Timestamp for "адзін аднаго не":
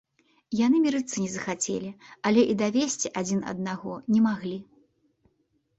3.23-4.25